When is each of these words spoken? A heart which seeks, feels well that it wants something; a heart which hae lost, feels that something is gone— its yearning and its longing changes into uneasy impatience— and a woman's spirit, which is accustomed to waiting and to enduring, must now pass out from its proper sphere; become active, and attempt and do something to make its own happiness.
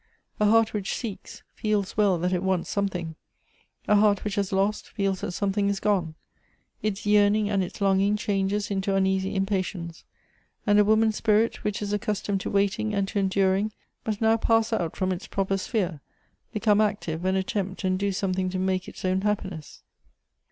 A 0.39 0.47
heart 0.47 0.73
which 0.73 0.95
seeks, 0.95 1.43
feels 1.53 1.95
well 1.95 2.17
that 2.17 2.33
it 2.33 2.41
wants 2.41 2.71
something; 2.71 3.13
a 3.87 3.95
heart 3.97 4.23
which 4.23 4.33
hae 4.33 4.41
lost, 4.51 4.89
feels 4.89 5.21
that 5.21 5.31
something 5.33 5.69
is 5.69 5.79
gone— 5.79 6.15
its 6.81 7.05
yearning 7.05 7.51
and 7.51 7.63
its 7.63 7.81
longing 7.81 8.17
changes 8.17 8.71
into 8.71 8.95
uneasy 8.95 9.35
impatience— 9.35 10.03
and 10.65 10.79
a 10.79 10.83
woman's 10.83 11.17
spirit, 11.17 11.63
which 11.63 11.83
is 11.83 11.93
accustomed 11.93 12.41
to 12.41 12.49
waiting 12.49 12.95
and 12.95 13.07
to 13.09 13.19
enduring, 13.19 13.73
must 14.03 14.21
now 14.21 14.37
pass 14.37 14.73
out 14.73 14.95
from 14.95 15.11
its 15.11 15.27
proper 15.27 15.55
sphere; 15.55 16.01
become 16.51 16.81
active, 16.81 17.23
and 17.23 17.37
attempt 17.37 17.83
and 17.83 17.99
do 17.99 18.11
something 18.11 18.49
to 18.49 18.57
make 18.57 18.87
its 18.87 19.05
own 19.05 19.21
happiness. 19.21 19.83